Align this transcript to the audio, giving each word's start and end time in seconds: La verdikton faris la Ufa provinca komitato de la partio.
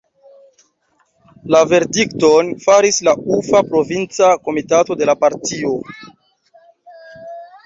La 1.55 1.59
verdikton 1.73 2.49
faris 2.63 2.97
la 3.09 3.15
Ufa 3.37 3.61
provinca 3.69 4.31
komitato 4.49 4.99
de 5.03 5.11
la 5.11 5.17
partio. 5.27 5.77